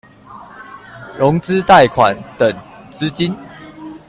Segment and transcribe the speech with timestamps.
[1.19, 2.51] 融資貸款等
[2.89, 3.37] 資金